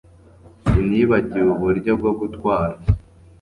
[0.69, 2.77] Sinibagiwe uburyo bwo gutwara